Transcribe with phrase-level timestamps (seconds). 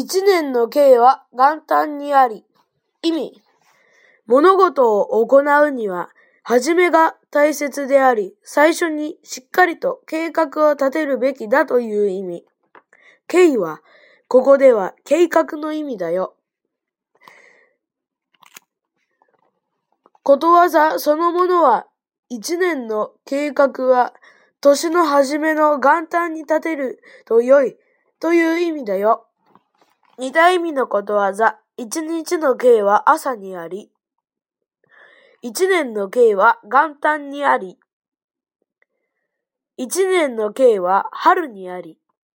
[0.00, 2.44] 一年の計は元旦にあり。
[3.02, 3.42] 意味。
[4.28, 6.10] 物事を行うには、
[6.44, 12.44] はじめが大切であり、最初にしっかりと計画を立てるべきだという意味。
[13.26, 13.80] 計は、
[14.28, 16.36] ここでは計画の意味だよ。
[20.22, 21.88] ことわざそのものは、
[22.28, 24.14] 一年の計画は、
[24.60, 27.76] 年の初めの元旦に立てると良い
[28.20, 29.27] という意味だよ。
[30.20, 33.92] 二た意味のことわざ、一日の計は朝にあり、
[35.42, 37.78] 一年の計は元旦にあり、
[39.76, 41.98] 一年の計は春にあり。